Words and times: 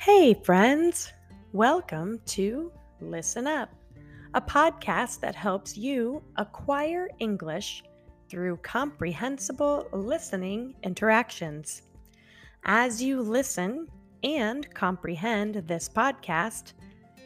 Hey, 0.00 0.32
friends! 0.32 1.12
Welcome 1.52 2.20
to 2.26 2.70
Listen 3.00 3.48
Up, 3.48 3.68
a 4.32 4.40
podcast 4.40 5.18
that 5.20 5.34
helps 5.34 5.76
you 5.76 6.22
acquire 6.36 7.08
English 7.18 7.82
through 8.30 8.58
comprehensible 8.58 9.88
listening 9.92 10.76
interactions. 10.84 11.82
As 12.64 13.02
you 13.02 13.20
listen 13.20 13.88
and 14.22 14.72
comprehend 14.72 15.56
this 15.66 15.88
podcast, 15.88 16.74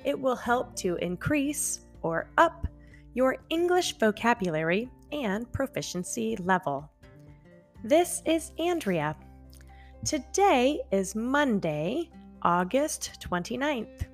it 0.07 0.19
will 0.19 0.35
help 0.35 0.75
to 0.77 0.97
increase 0.97 1.81
or 2.01 2.31
up 2.39 2.67
your 3.13 3.37
English 3.51 3.99
vocabulary 3.99 4.89
and 5.13 5.53
proficiency 5.53 6.37
level. 6.37 6.91
This 7.85 8.23
is 8.25 8.53
Andrea. 8.59 9.15
Today 10.07 10.81
is 10.91 11.15
Monday, 11.15 12.09
August 12.45 13.25
29th. 13.31 14.07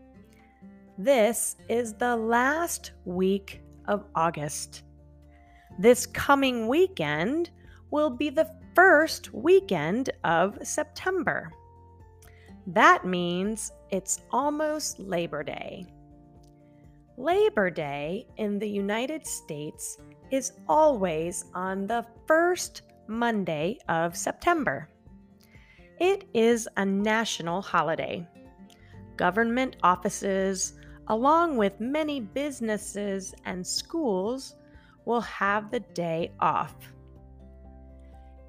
This 0.99 1.57
is 1.69 1.95
the 1.95 2.17
last 2.17 2.93
week 3.05 3.63
of 3.87 4.05
August. 4.15 4.83
This 5.79 6.07
coming 6.07 6.69
weekend 6.69 7.51
will 7.91 8.11
be 8.11 8.29
the 8.29 8.51
first 8.75 9.33
weekend 9.33 10.11
of 10.25 10.59
September. 10.63 11.51
That 12.67 13.07
means 13.07 13.73
it's 13.91 14.21
almost 14.31 14.99
Labor 14.99 15.43
Day. 15.43 15.87
Labor 17.17 17.71
Day 17.71 18.27
in 18.37 18.59
the 18.59 18.69
United 18.69 19.27
States 19.27 19.99
is 20.31 20.53
always 20.69 21.47
on 21.55 21.87
the 21.87 22.05
first 22.27 22.83
Monday 23.07 23.79
of 23.89 24.15
September. 24.15 24.89
It 26.01 26.29
is 26.33 26.69
a 26.77 26.85
national 26.85 27.61
holiday. 27.61 28.25
Government 29.17 29.77
offices, 29.83 30.75
along 31.09 31.57
with 31.57 31.81
many 31.81 32.21
businesses 32.21 33.35
and 33.45 33.67
schools, 33.67 34.55
will 35.07 35.23
have 35.23 35.73
the 35.73 35.81
day 35.81 36.31
off. 36.39 36.77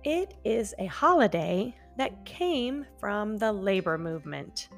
It 0.03 0.35
is 0.43 0.75
a 0.77 0.85
holiday 0.85 1.75
that 1.97 2.23
came 2.23 2.85
from 2.99 3.37
the 3.37 3.51
labor 3.51 3.97
movement. 3.97 4.69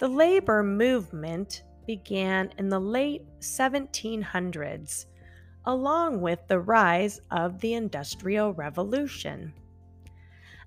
The 0.00 0.08
labor 0.08 0.64
movement 0.64 1.62
began 1.86 2.50
in 2.58 2.68
the 2.68 2.80
late 2.80 3.22
1700s, 3.38 5.06
along 5.66 6.20
with 6.20 6.40
the 6.48 6.58
rise 6.58 7.20
of 7.30 7.60
the 7.60 7.74
Industrial 7.74 8.52
Revolution. 8.52 9.54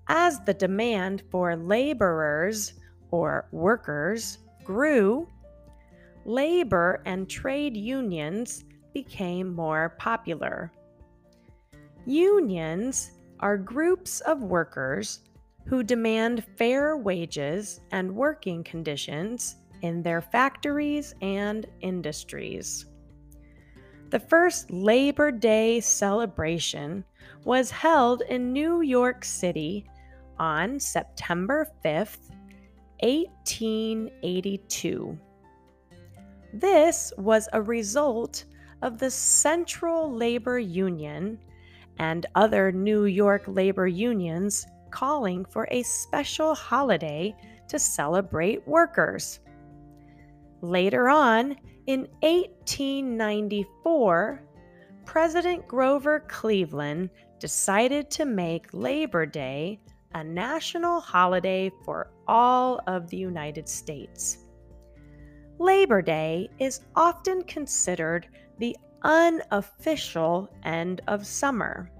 As 0.10 0.40
the 0.40 0.54
demand 0.54 1.24
for 1.30 1.56
laborers 1.56 2.74
or 3.12 3.48
workers 3.52 4.38
grew, 4.64 5.28
labor 6.26 7.02
and 7.06 7.30
trade 7.30 7.76
unions 7.76 8.64
became 8.94 9.54
more 9.54 9.96
popular. 9.98 10.72
Unions 12.06 13.12
are 13.42 13.58
groups 13.58 14.22
of 14.22 14.42
workers 14.42 15.20
who 15.66 15.84
demand 15.84 16.46
fair 16.56 16.98
wages 16.98 17.82
and 17.92 18.16
working 18.16 18.64
conditions 18.64 19.58
in 19.82 20.02
their 20.02 20.22
factories 20.22 21.14
and 21.22 21.66
industries. 21.82 22.86
The 24.10 24.20
first 24.20 24.72
Labor 24.72 25.32
Day 25.32 25.82
celebration 25.82 27.04
was 27.44 27.70
held 27.70 28.22
in 28.22 28.54
New 28.54 28.82
York 28.82 29.26
City 29.26 29.86
on 30.40 30.80
September 30.80 31.68
5th, 31.84 32.30
1882. 33.02 35.20
This 36.54 37.12
was 37.18 37.50
a 37.54 37.62
result 37.62 38.46
of 38.82 38.98
the 38.98 39.12
Central 39.12 40.12
Labor 40.12 40.58
Union 40.60 41.40
and 42.00 42.26
other 42.36 42.72
New 42.72 43.06
York 43.06 43.44
labor 43.48 43.88
unions 43.88 44.66
calling 44.92 45.46
for 45.46 45.68
a 45.72 45.82
special 45.84 46.54
holiday 46.56 47.36
to 47.68 47.80
celebrate 47.80 48.68
workers. 48.68 49.40
Later 50.62 51.10
on, 51.10 51.56
in 51.88 52.08
1894, 52.22 54.42
President 55.06 55.68
Grover 55.68 56.22
Cleveland 56.28 57.10
decided 57.40 58.12
to 58.12 58.26
make 58.26 58.68
Labor 58.74 59.26
Day 59.26 59.80
a 60.14 60.24
national 60.24 61.00
holiday 61.00 61.72
for 61.84 62.12
all 62.28 62.82
of 62.88 63.10
the 63.10 63.18
United 63.18 63.68
States. 63.68 64.40
Labor 65.60 66.02
Day 66.02 66.50
is 66.60 66.82
often 66.96 67.44
considered 67.44 68.28
the 68.60 68.76
unofficial 69.04 70.50
end 70.64 71.02
of 71.08 71.26
summer. 71.26 71.92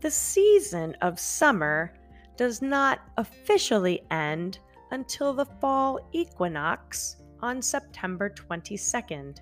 The 0.00 0.10
season 0.10 0.96
of 1.02 1.20
summer 1.20 1.94
does 2.36 2.62
not 2.62 3.00
officially 3.16 4.02
end 4.10 4.58
until 4.90 5.32
the 5.32 5.46
fall 5.46 6.00
equinox 6.12 7.16
on 7.40 7.60
September 7.60 8.30
22nd. 8.30 9.38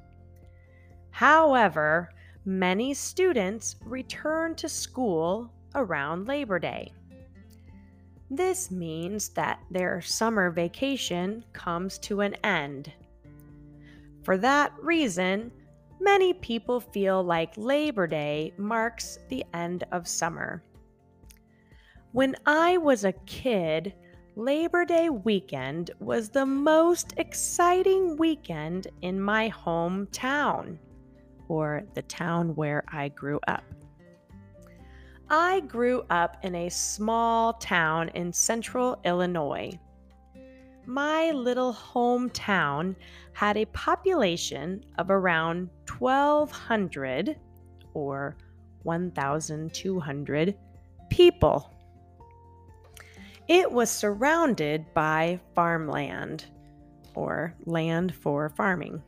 However, 1.11 2.11
many 2.45 2.95
students 2.95 3.77
return 3.85 4.55
to 4.57 4.69
school 4.69 5.53
around 5.75 6.27
Labor 6.27 6.59
Day. 6.59 6.93
This 8.31 8.71
means 8.71 9.31
that 9.31 9.61
their 9.73 10.01
summer 10.01 10.51
vacation 10.51 11.45
comes 11.53 11.99
to 11.99 12.21
an 12.21 12.35
end. 12.45 12.93
For 14.23 14.39
that 14.39 14.73
reason, 14.81 15.51
many 15.99 16.33
people 16.35 16.79
feel 16.79 17.25
like 17.25 17.53
Labor 17.57 18.07
Day 18.07 18.53
marks 18.57 19.19
the 19.29 19.45
end 19.53 19.83
of 19.91 20.07
summer. 20.07 20.63
When 22.13 22.37
I 22.47 22.77
was 22.77 23.05
a 23.05 23.13
kid, 23.27 23.95
Labor 24.37 24.85
Day 24.85 25.11
weekend 25.11 25.91
was 25.99 26.29
the 26.29 26.47
most 26.47 27.15
exciting 27.17 28.17
weekend 28.17 28.87
in 29.03 29.21
my 29.21 29.51
hometown, 29.51 30.79
or 31.49 31.83
the 31.95 32.03
town 32.03 32.55
where 32.55 32.85
I 32.93 33.09
grew 33.09 33.41
up. 33.49 33.65
I 35.33 35.61
grew 35.61 36.03
up 36.11 36.39
in 36.43 36.57
a 36.57 36.69
small 36.69 37.53
town 37.53 38.09
in 38.09 38.33
central 38.33 39.01
Illinois. 39.05 39.79
My 40.87 41.31
little 41.31 41.73
hometown 41.73 42.97
had 43.33 43.57
a 43.57 43.67
population 43.67 44.85
of 44.99 45.09
around 45.09 45.71
1,200 46.01 47.39
or 47.95 48.37
1,200 48.83 50.59
people. 51.11 51.75
It 53.47 53.71
was 53.71 53.89
surrounded 53.89 54.85
by 54.95 55.39
farmland 55.55 56.47
or 57.15 57.55
land 57.67 58.17
for 58.17 58.49
farming. 58.49 59.01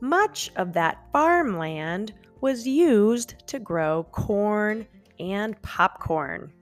Much 0.00 0.50
of 0.56 0.72
that 0.72 0.98
farmland 1.12 2.14
was 2.42 2.66
used 2.66 3.36
to 3.46 3.58
grow 3.58 4.02
corn 4.10 4.86
and 5.18 5.60
popcorn. 5.62 6.52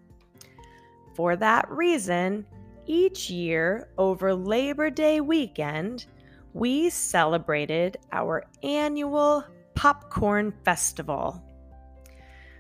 For 1.16 1.34
that 1.36 1.68
reason, 1.70 2.46
each 2.86 3.30
year 3.30 3.88
over 3.98 4.34
Labor 4.34 4.90
Day 4.90 5.20
weekend, 5.20 6.04
we 6.52 6.90
celebrated 6.90 7.96
our 8.12 8.44
annual 8.62 9.44
Popcorn 9.74 10.52
Festival. 10.64 11.42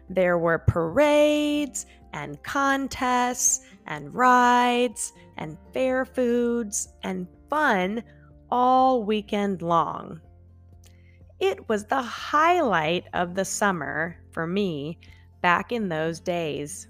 There 0.08 0.38
were 0.38 0.58
parades 0.58 1.84
and 2.14 2.42
contests 2.42 3.60
and 3.86 4.14
rides 4.14 5.12
and 5.36 5.58
fair 5.74 6.06
foods 6.06 6.88
and 7.02 7.28
fun 7.50 8.02
all 8.50 9.04
weekend 9.04 9.60
long. 9.60 10.20
It 11.40 11.68
was 11.70 11.86
the 11.86 12.02
highlight 12.02 13.06
of 13.14 13.34
the 13.34 13.46
summer 13.46 14.16
for 14.30 14.46
me 14.46 14.98
back 15.40 15.72
in 15.72 15.88
those 15.88 16.20
days. 16.20 16.88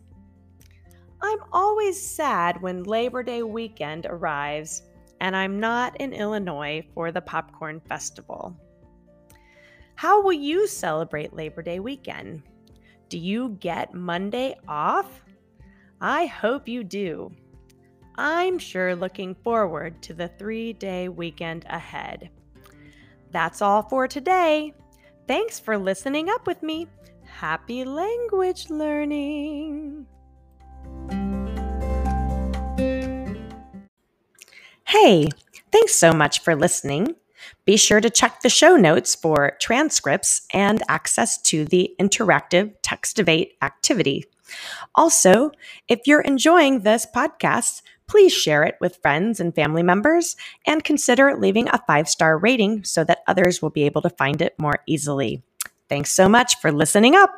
I'm 1.22 1.38
always 1.52 2.00
sad 2.00 2.60
when 2.60 2.82
Labor 2.82 3.22
Day 3.22 3.44
weekend 3.44 4.06
arrives 4.06 4.82
and 5.20 5.36
I'm 5.36 5.60
not 5.60 6.00
in 6.00 6.12
Illinois 6.12 6.84
for 6.94 7.12
the 7.12 7.20
Popcorn 7.20 7.80
Festival. 7.88 8.56
How 9.94 10.20
will 10.20 10.32
you 10.32 10.66
celebrate 10.66 11.32
Labor 11.32 11.62
Day 11.62 11.78
weekend? 11.78 12.42
Do 13.08 13.18
you 13.18 13.50
get 13.60 13.94
Monday 13.94 14.56
off? 14.66 15.22
I 16.00 16.26
hope 16.26 16.66
you 16.66 16.82
do. 16.82 17.30
I'm 18.16 18.58
sure 18.58 18.96
looking 18.96 19.34
forward 19.34 20.02
to 20.02 20.14
the 20.14 20.28
three 20.28 20.72
day 20.72 21.08
weekend 21.08 21.66
ahead. 21.68 22.30
That's 23.30 23.62
all 23.62 23.82
for 23.82 24.08
today. 24.08 24.74
Thanks 25.26 25.60
for 25.60 25.78
listening 25.78 26.28
up 26.28 26.46
with 26.46 26.62
me. 26.62 26.88
Happy 27.24 27.84
language 27.84 28.68
learning! 28.70 30.06
Hey, 34.86 35.28
thanks 35.70 35.94
so 35.94 36.12
much 36.12 36.40
for 36.40 36.56
listening. 36.56 37.14
Be 37.64 37.76
sure 37.76 38.00
to 38.00 38.10
check 38.10 38.42
the 38.42 38.48
show 38.48 38.76
notes 38.76 39.14
for 39.14 39.56
transcripts 39.60 40.42
and 40.52 40.82
access 40.88 41.40
to 41.42 41.64
the 41.64 41.94
interactive 42.00 42.74
Textivate 42.82 43.52
activity. 43.62 44.24
Also, 44.96 45.52
if 45.88 46.00
you're 46.06 46.22
enjoying 46.22 46.80
this 46.80 47.06
podcast, 47.14 47.82
please 48.10 48.32
share 48.32 48.64
it 48.64 48.74
with 48.80 48.96
friends 48.96 49.38
and 49.38 49.54
family 49.54 49.84
members 49.84 50.34
and 50.66 50.82
consider 50.82 51.36
leaving 51.38 51.68
a 51.68 51.80
five 51.86 52.08
star 52.08 52.36
rating 52.36 52.82
so 52.82 53.04
that 53.04 53.20
others 53.28 53.62
will 53.62 53.70
be 53.70 53.84
able 53.84 54.02
to 54.02 54.10
find 54.10 54.42
it 54.42 54.58
more 54.58 54.80
easily. 54.86 55.42
Thanks 55.88 56.10
so 56.10 56.28
much 56.28 56.60
for 56.60 56.72
listening 56.72 57.14
up. 57.14 57.30